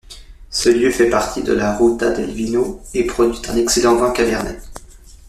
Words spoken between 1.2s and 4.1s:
de la Ruta del Vino...et produit un excellent vin